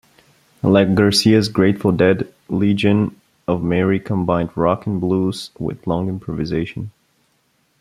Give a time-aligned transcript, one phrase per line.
[0.63, 6.89] Like Garcia's Grateful Dead, Legion of Mary combined rock and blues with long improvisation.